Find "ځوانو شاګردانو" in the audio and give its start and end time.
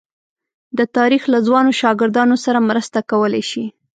1.47-2.35